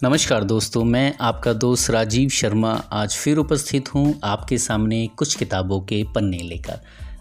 नमस्कार 0.00 0.44
दोस्तों, 0.44 0.82
मैं 0.84 1.14
आपका 1.20 1.52
दोस्त 1.52 1.90
राजीव 1.90 2.28
शर्मा 2.28 2.70
आज 2.92 3.14
फिर 3.16 3.36
उपस्थित 3.38 3.88
हूँ 3.88 4.20
आपके 4.24 4.56
सामने 4.58 5.06
कुछ 5.16 5.34
किताबों 5.34 5.80
के 5.82 6.02
पन्ने 6.14 6.38
लेकर। 6.38 6.80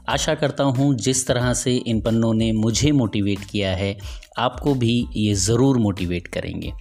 आशा 0.09 0.33
करता 0.35 0.63
हूँ 0.63 0.93
जिस 0.96 1.25
तरह 1.27 1.53
से 1.53 1.75
इन 1.78 2.01
पन्नों 2.01 2.33
ने 2.33 2.51
मुझे 2.51 2.92
मोटिवेट 2.92 3.43
किया 3.51 3.69
है, 3.75 3.97
आपको 4.38 4.74
भी 4.74 5.07
ये 5.15 5.33
ज़रूर 5.35 5.78
मोटिवेट 5.78 6.28
करेंगे। 6.28 6.71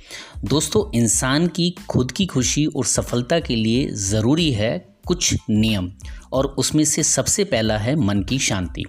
दोस्तों, 0.44 0.84
इंसान 0.94 1.46
की 1.48 1.70
खुद 1.90 2.12
की 2.12 2.26
खुशी 2.26 2.64
और 2.66 2.84
सफलता 2.84 3.38
के 3.40 3.56
लिए 3.56 3.88
ज़रूरी 3.90 4.50
है 4.52 4.78
कुछ 5.06 5.34
नियम, 5.50 5.90
और 6.32 6.46
उसमें 6.48 6.84
से 6.84 7.02
सबसे 7.04 7.44
पहला 7.44 7.76
है 7.78 7.94
मन 7.96 8.22
की 8.22 8.38
शांति। 8.40 8.84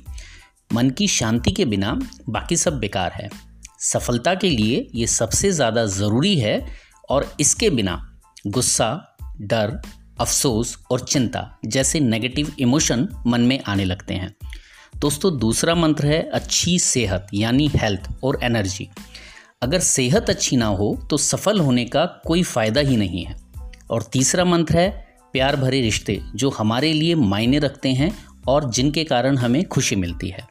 मन 0.71 0.89
की 0.89 1.07
शांति 1.09 1.51
के 1.51 1.65
बिना 1.65 1.99
बाकी 2.29 2.57
सब 2.57 2.79
बेकार 2.79 3.11
है। 3.11 3.29
सफलता 3.81 4.33
के 4.35 4.49
लिए 4.49 4.87
ये 4.95 5.07
सबसे 5.09 5.51
ज़्यादा 5.51 5.85
ज़रूरी 5.85 6.35
है 6.35 6.84
और 7.09 7.35
इसके 7.39 7.69
बिना 7.69 8.19
गुस्सा, 8.47 9.17
डर, 9.41 9.79
अफसोस 10.19 10.77
और 10.91 10.99
चिंता 10.99 11.57
जैसे 11.65 11.99
नेगेटिव 11.99 12.51
इमोशन 12.59 13.07
मन 13.27 13.41
में 13.41 13.59
आने 13.67 13.85
लगते 13.85 14.13
हैं। 14.13 14.35
दोस्तों, 14.95 15.37
दूसरा 15.39 15.75
मंत्र 15.75 16.07
है 16.07 16.21
अच्छी 16.33 16.77
सेहत, 16.79 17.27
यानी 17.33 17.69
हेल्थ 17.75 18.09
और 18.23 18.39
एनर्जी 18.43 18.89
अगर 19.61 19.79
सेहत 19.79 20.29
अच्छी 20.29 20.55
ना 20.55 20.65
हो 20.65 21.07
तो 21.09 21.17
सफल 21.17 21.59
होने 21.59 21.85
का 21.85 22.05
कोई 22.05 22.43
फ़ायदा 22.43 22.81
ही 22.81 22.97
नहीं 22.97 23.25
है। 23.25 23.35
और 23.89 24.03
तीसरा 24.03 24.45
मंत्र 24.45 24.77
है 24.77 24.89
प्यार 25.33 25.55
भरे 25.55 25.81
रिश्ते, 25.81 26.21
जो 26.35 26.49
हमारे 26.49 26.91
लिए 26.93 27.15
मायने 27.15 27.59
रखते 27.59 27.89
हैं 27.89 28.11
और 28.47 28.69
जिनके 28.69 29.03
कारण 29.03 29.37
हमें 29.37 29.63
खुशी 29.65 29.95
मिलती 29.95 30.29
है। 30.29 30.47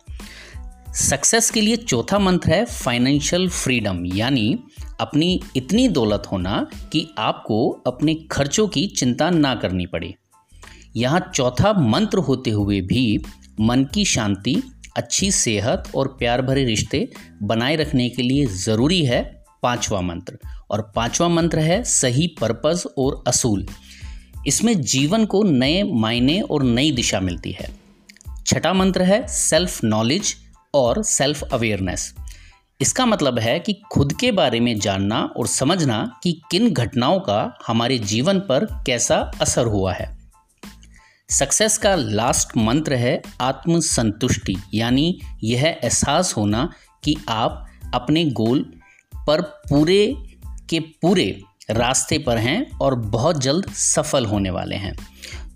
सक्सेस 0.95 1.51
के 1.51 1.61
लिए 1.61 1.77
चौथा 1.77 2.19
मंत्र 2.19 2.51
है 2.51 2.65
फाइनेंशियल 2.65 3.49
फ्रीडम 3.49 4.05
यानी 4.07 4.59
अपनी 5.01 5.41
इतनी 5.57 5.89
दौलत 5.89 6.23
होना 6.33 6.67
कि 6.93 7.11
आपको 7.19 7.71
अपने 7.87 8.15
खर्चों 8.15 8.69
की 8.69 8.87
चिंता 8.87 9.31
ना 9.31 9.55
करनी 9.55 9.87
पड़े। 9.87 10.15
यहाँ 10.97 11.33
चौथा 11.35 11.73
मंत्र 11.73 12.19
होते 12.19 12.51
हुए 12.51 12.81
भी 12.81 13.25
मन 13.61 13.85
की 13.85 14.05
शांति, 14.05 14.63
अच्छी 14.97 15.31
सेहत 15.31 15.85
और 15.95 16.09
प्यार 16.09 16.43
भरे 16.43 16.65
रिश्ते 16.65 17.13
बनाए 17.43 17.77
रखने 17.77 18.09
के 18.09 18.23
लिए 18.23 18.47
ज़रूरी 18.47 19.05
है 19.05 19.45
पांचवा 19.63 20.01
मंत्र। 20.01 20.39
और 20.71 20.93
पांचवा 20.97 21.29
मंत्र 21.29 21.59
है 21.59 21.85
सही 21.85 22.27
पर्पज़ 22.27 22.87
और 22.99 23.25
असूल। 23.27 23.67
इसमें 24.47 24.81
जीवन 24.81 25.25
को 25.25 25.43
नए 25.43 25.83
मायने 25.83 26.41
और 26.41 26.63
नई 26.63 26.91
दिशा 26.91 27.21
मिलती 27.21 27.53
है। 27.53 27.69
छठा 28.47 28.73
मंत्र 28.73 29.03
है 29.03 29.27
सेल्फ 29.27 29.85
नॉलेज 29.85 30.37
और 30.75 31.03
सेल्फ 31.03 31.43
अवेयरनेस 31.43 32.15
इसका 32.81 33.07
मतलब 33.07 33.39
है 33.39 33.61
कि 33.61 33.83
खुद 33.93 34.13
के 34.13 34.33
बारे 34.33 34.61
में 34.61 34.79
जानना 34.79 35.23
और 35.23 35.47
समझना 35.47 36.21
कि 36.23 36.43
किन 36.51 36.71
घटनाओं 36.71 37.21
का 37.21 37.59
हमारे 37.67 37.99
जीवन 37.99 38.39
पर 38.39 38.65
कैसा 38.87 39.33
असर 39.41 39.67
हुआ 39.67 39.93
है। 39.93 40.19
सक्सेस 41.31 41.79
का 41.79 41.95
लास्ट 41.95 42.57
मंत्र 42.57 42.95
है 42.95 43.23
आत्मसंतुष्टि, 43.41 44.57
यानी 44.75 45.21
यह 45.45 45.65
एहसास 45.65 46.37
होना 46.37 46.73
कि 47.05 47.17
आप 47.29 47.67
अपने 47.95 48.25
गोल 48.25 48.73
पर 49.27 49.41
पूरे 49.41 50.17
के 50.71 50.81
पूरे 50.81 51.43
रास्ते 51.71 52.19
पर 52.19 52.37
हैं 52.37 52.79
और 52.79 52.95
बहुत 52.95 53.41
जल्द 53.41 53.71
सफल 53.71 54.27
होने 54.27 54.51
वाले 54.51 54.77
हैं। 54.77 54.97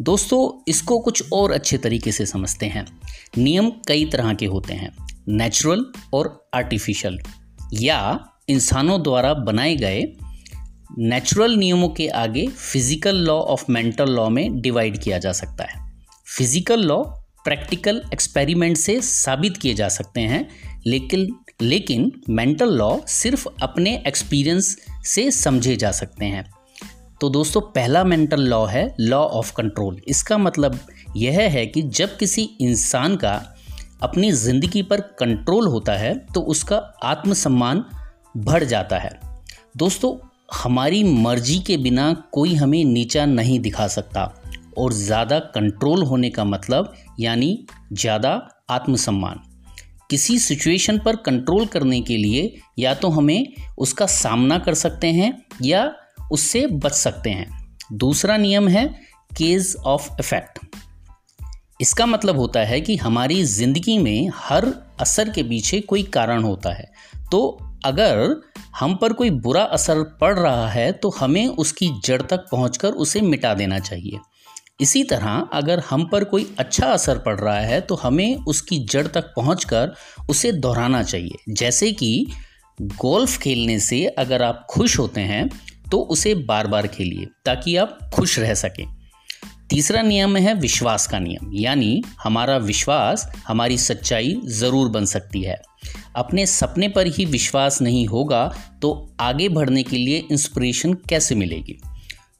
दोस्तों, 0.03 0.65
इसको 0.69 0.99
कुछ 0.99 1.33
और 1.33 1.53
अच्छे 1.53 1.79
तरीके 1.79 2.13
से 2.13 2.27
समझते 2.27 2.67
हैं। 2.67 3.01
नियम 3.39 3.71
कई 3.71 4.05
तरह 4.05 4.35
के 4.35 4.47
होते 4.47 4.75
हैं। 4.75 5.09
नेचुरल 5.29 5.85
और 6.15 6.49
आर्टिफिशियल, 6.55 7.19
या 7.75 8.19
इंसानों 8.49 9.03
द्वारा 9.03 9.33
बनाए 9.35 9.75
गए 9.77 10.03
नेचुरल 10.99 11.55
नियमों 11.55 11.89
के 11.89 12.09
आगे 12.09 12.47
physical 12.47 13.17
law 13.17 13.35
of 13.35 13.65
mental 13.71 14.11
law 14.11 14.29
में 14.29 14.61
डिवाइड 14.61 14.99
किया 14.99 15.19
जा 15.19 15.33
सकता 15.33 15.65
है। 15.65 15.81
फ़िज़िकल 16.37 16.81
लॉ 16.81 17.03
प्रैक्टिकल 17.45 18.03
एक्सपेरिमेंट 18.13 18.77
से 18.77 19.01
साबित 19.01 19.57
किए 19.57 19.75
जा 19.75 19.89
सकते 19.89 20.21
हैं, 20.21 20.49
लेकिन 20.87 21.29
लेकिन 21.63 22.11
मेंटल 22.31 22.73
लॉ 22.73 22.97
सिर्फ़ 23.09 23.47
अपने 23.63 23.95
एक्सपीरियंस 24.07 24.77
से 25.05 25.31
समझे 25.31 25.77
जा 25.77 25.91
सकते 25.93 26.25
हैं। 26.25 26.45
तो 27.21 27.29
दोस्तों, 27.29 27.61
पहला 27.61 28.03
मेंटल 28.05 28.41
लॉ 28.41 28.65
है 28.67 28.95
लॉ 29.01 29.19
ऑफ़ 29.19 29.53
कंट्रोल। 29.53 30.01
इसका 30.09 30.39
मतलब 30.39 30.79
यह 31.17 31.41
है 31.41 31.67
कि 31.67 31.83
जब 31.83 32.17
किसी 32.17 32.43
इंसान 32.61 33.17
का 33.17 33.33
अपनी 34.01 34.31
ज़िंदगी 34.33 34.83
पर 34.83 35.01
कंट्रोल 35.19 35.67
होता 35.67 35.93
है 35.93 36.15
तो 36.27 36.41
उसका 36.43 36.77
आत्मसम्मान 37.05 37.85
बढ़ 38.39 38.65
जाता 38.65 38.99
है। 38.99 39.11
दोस्तों, 39.77 40.17
हमारी 40.55 41.03
मर्ज़ी 41.05 41.59
के 41.59 41.77
बिना 41.77 42.13
कोई 42.33 42.55
हमें 42.55 42.85
नीचा 42.85 43.25
नहीं 43.27 43.59
दिखा 43.61 43.87
सकता, 43.89 44.33
और 44.79 44.93
ज़्यादा 44.93 45.39
कंट्रोल 45.55 46.03
होने 46.03 46.31
का 46.31 46.45
मतलब 46.47 46.93
यानी 47.21 47.67
ज़्यादा 47.93 48.31
आत्मसम्मान। 48.71 49.41
किसी 50.11 50.39
सिचुएशन 50.39 50.99
पर 50.99 51.17
कंट्रोल 51.19 51.67
करने 51.67 52.01
के 52.01 52.17
लिए 52.17 52.55
या 52.79 52.95
तो 52.95 53.09
हमें 53.11 53.53
उसका 53.79 54.07
सामना 54.07 54.59
कर 54.59 54.75
सकते 54.77 55.07
हैं 55.13 55.33
या 55.63 55.91
उससे 56.33 56.67
बच 56.67 56.93
सकते 56.95 57.31
हैं। 57.31 57.49
दूसरा 57.95 58.37
नियम 58.37 58.69
है 58.69 58.87
केज 59.31 59.75
ऑफ़ 59.87 60.09
इफ़ेक्ट। 60.21 60.59
इसका 61.81 62.07
मतलब 62.07 62.39
होता 62.39 62.61
है 62.61 62.81
कि 62.81 62.97
हमारी 62.97 63.43
ज़िंदगी 63.45 63.97
में 63.99 64.31
हर 64.35 64.73
असर 65.01 65.29
के 65.29 65.43
पीछे 65.43 65.81
कोई 65.81 66.03
कारण 66.05 66.43
होता 66.43 66.73
है। 66.73 66.91
तो 67.33 67.59
अगर 67.85 68.41
हम 68.79 68.95
पर 68.95 69.13
कोई 69.13 69.31
बुरा 69.31 69.63
असर 69.63 70.03
पड़ 70.21 70.39
रहा 70.39 70.69
है 70.69 70.91
तो 70.93 71.11
हमें 71.11 71.47
उसकी 71.49 71.91
जड़ 72.05 72.21
तक 72.23 72.47
पहुंचकर 72.51 72.93
उसे 72.95 73.21
मिटा 73.21 73.55
देना 73.55 73.79
चाहिए। 73.79 74.19
इसी 74.81 75.03
तरह 75.05 75.49
अगर 75.53 75.81
हम 75.81 76.05
पर 76.07 76.25
कोई 76.25 76.55
अच्छा 76.59 76.87
असर 76.87 77.19
पड़ 77.19 77.39
रहा 77.41 77.59
है 77.61 77.81
तो 77.81 77.95
हमें 77.95 78.37
उसकी 78.45 78.79
जड़ 78.87 79.07
तक 79.07 79.33
पहुंचकर 79.37 79.95
उसे 80.31 80.53
दोहराना 80.53 81.03
चाहिए। 81.03 81.39
जैसे 81.49 81.93
कि 81.93 82.27
गोल्फ 82.79 83.39
खेलने 83.39 83.79
से 83.81 84.05
अगर 84.09 84.43
आप 84.43 84.67
खुश 84.71 84.99
होते 84.99 85.21
हैं 85.23 85.49
तो 85.91 85.99
उसे 86.03 86.35
बार 86.37 86.67
बार 86.67 86.87
खेलिए, 86.87 87.27
ताकि 87.45 87.77
आप 87.77 87.99
खुश 88.15 88.39
रह 88.39 88.55
सकें। 88.57 88.87
तीसरा 89.71 90.03
नियम 90.03 90.37
है 90.37 90.55
विश्वास 90.57 91.07
का 91.07 91.19
नियम। 91.19 91.51
यानी 91.55 92.03
हमारा 92.23 92.57
विश्वास 92.59 93.27
हमारी 93.47 93.77
सच्चाई 93.79 94.41
ज़रूर 94.47 94.89
बन 94.89 95.05
सकती 95.07 95.43
है। 95.43 95.61
अपने 96.17 96.47
सपने 96.47 96.89
पर 96.89 97.07
ही 97.09 97.25
विश्वास 97.27 97.81
नहीं 97.83 98.07
होगा 98.07 98.45
तो 98.83 98.93
आगे 99.21 99.49
बढ़ने 99.49 99.83
के 99.83 99.97
लिए 99.97 100.25
इंस्पिरेशन 100.33 100.95
कैसे 101.09 101.35
मिलेगी? 101.35 101.79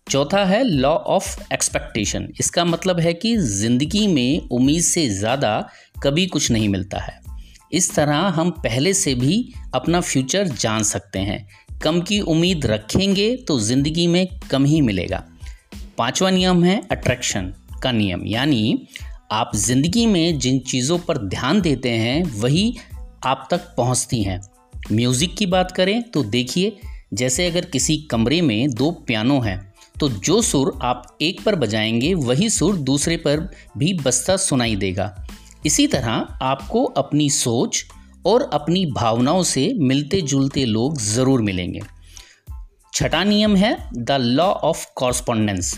चौथा 0.07 0.45
है 0.45 0.63
लॉ 0.65 0.95
ऑफ़ 0.95 1.53
एक्सपेक्टेशन 1.53 2.29
इसका 2.41 2.65
मतलब 2.65 3.01
है 3.01 3.13
कि 3.15 3.37
ज़िंदगी 3.37 4.07
में 4.09 4.49
उम्मीद 4.49 4.83
से 4.83 5.09
ज़्यादा 5.11 5.69
कभी 6.03 6.27
कुछ 6.27 6.51
नहीं 6.51 6.69
मिलता 6.69 6.99
है। 6.99 7.21
इस 7.73 7.95
तरह 7.95 8.17
हम 8.35 8.51
पहले 8.59 8.95
से 8.95 9.15
भी 9.15 9.45
अपना 9.75 10.01
फ्यूचर 10.01 10.49
जान 10.51 10.83
सकते 10.85 11.19
हैं। 11.21 11.47
कम 11.83 12.01
की 12.01 12.21
उम्मीद 12.23 12.67
रखेंगे 12.67 13.35
तो 13.49 13.59
ज़िंदगी 13.61 14.07
में 14.07 14.27
कम 14.51 14.65
ही 14.65 14.81
मिलेगा। 14.81 15.25
पांचवा 15.99 16.31
नियम 16.31 16.65
है 16.65 16.81
अट्रैक्शन 16.91 17.53
का 17.83 17.93
नियम। 17.93 18.27
यानी 18.27 18.87
आप 19.33 19.51
ज़िंदगी 19.57 20.07
में 20.07 20.39
जिन 20.39 20.59
चीज़ों 20.61 20.99
पर 20.99 21.19
ध्यान 21.19 21.61
देते 21.61 21.91
हैं, 21.91 22.23
वही 22.35 22.77
आप 23.27 23.47
तक 23.51 23.75
पहुँचती 23.77 24.23
हैं। 24.23 24.41
म्यूज़िक 24.93 25.35
की 25.37 25.47
बात 25.47 25.73
करें 25.73 26.03
तो 26.05 26.23
देखिए, 26.25 26.77
जैसे 27.15 27.47
अगर 27.47 27.65
किसी 27.65 27.97
कमरे 28.11 28.41
में 28.43 28.71
दो 28.71 28.91
पियानो 29.07 29.41
हैं 29.41 29.59
तो 30.01 30.09
जो 30.09 30.41
सुर 30.43 30.79
आप 30.83 31.17
एक 31.23 31.41
पर 31.45 31.55
बजाएँगे, 31.57 32.13
वही 32.15 32.49
सुर 32.51 32.77
दूसरे 32.79 33.17
पर 33.17 33.41
भी 33.79 33.93
बसता 33.95 34.37
सुनाई 34.37 34.77
देगा। 34.77 35.15
इसी 35.67 35.87
तरह 35.87 36.39
आपको 36.43 36.85
अपनी 36.85 37.29
सोच 37.31 37.85
और 38.27 38.49
अपनी 38.53 38.85
भावनाओं 38.87 39.43
से 39.43 39.73
मिलते 39.79 40.21
जुलते 40.23 40.65
लोग 40.65 41.01
ज़रूर 41.03 41.43
मिलेंगे। 41.43 41.81
छठा 42.95 43.25
नियम 43.25 43.57
है 43.57 43.77
द 43.95 44.11
लॉ 44.13 44.45
ऑफ़ 44.45 44.87
कॉरस्पॉन्डेंस 44.97 45.75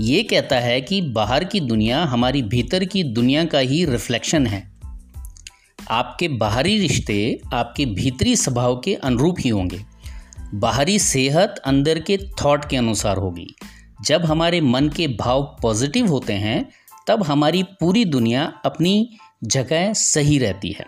ये 0.00 0.22
कहता 0.22 0.56
है 0.56 0.80
कि 0.80 1.00
बाहर 1.00 1.44
की 1.44 1.60
दुनिया 1.60 2.04
हमारी 2.04 2.42
भीतर 2.42 2.84
की 2.84 3.02
दुनिया 3.02 3.44
का 3.44 3.58
ही 3.58 3.84
रिफ्लेक्शन 3.84 4.46
है। 4.46 4.72
आपके 5.90 6.28
बाहरी 6.28 6.78
रिश्ते 6.78 7.40
आपके 7.54 7.86
भीतरी 7.86 8.36
स्वभाव 8.36 8.76
के 8.76 8.94
अनुरूप 8.94 9.36
ही 9.40 9.50
होंगे। 9.50 9.80
बाहरी 10.54 10.98
सेहत 10.98 11.62
अंदर 11.66 11.98
के 11.98 12.18
थॉट 12.44 12.68
के 12.68 12.76
अनुसार 12.76 13.16
होगी। 13.16 13.54
जब 14.02 14.24
हमारे 14.24 14.60
मन 14.60 14.88
के 14.88 15.08
भाव 15.08 15.58
पॉजिटिव 15.62 16.06
होते 16.06 16.32
हैं, 16.32 16.70
तब 17.06 17.22
हमारी 17.22 17.62
पूरी 17.62 18.04
दुनिया 18.04 18.52
अपनी 18.64 19.16
जगह 19.44 19.92
सही 19.92 20.38
रहती 20.38 20.76
है। 20.78 20.86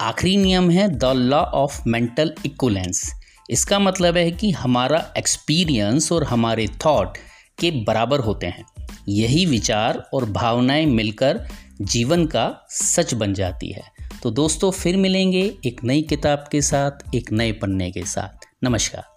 आखिरी 0.00 0.36
नियम 0.36 0.70
है 0.70 0.88
the 0.88 1.04
law 1.04 1.40
of 1.40 1.82
mental 1.86 2.34
equivalence. 2.46 3.12
इसका 3.50 3.78
मतलब 3.78 4.16
है 4.16 4.30
कि 4.30 4.50
हमारा 4.50 5.12
एक्सपीरियंस 5.18 6.12
और 6.12 6.24
हमारे 6.24 6.66
थॉट 6.66 7.18
के 7.58 7.70
बराबर 7.70 8.20
होते 8.20 8.46
हैं। 8.46 8.64
यही 9.08 9.46
विचार 9.46 10.10
और 10.14 10.30
भावनाएँ 10.30 10.86
मिलकर 10.86 11.46
जीवन 11.80 12.26
का 12.26 12.66
सच 12.70 13.14
बन 13.14 13.34
जाती 13.34 13.72
है। 13.72 13.82
तो 14.22 14.30
दोस्तों, 14.30 14.70
फिर 14.70 14.96
मिलेंगे 14.96 15.54
एक 15.66 15.84
नई 15.84 16.02
किताब 16.02 16.44
के 16.52 16.62
साथ, 16.62 17.14
एक 17.14 17.32
नए 17.32 17.52
पन्ने 17.52 17.90
के 17.90 18.02
साथ। 18.02 18.64
नमस्कार। 18.64 19.13